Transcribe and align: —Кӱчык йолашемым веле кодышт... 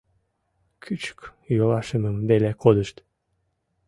—Кӱчык 0.83 1.19
йолашемым 1.57 2.17
веле 2.29 2.51
кодышт... 2.63 2.97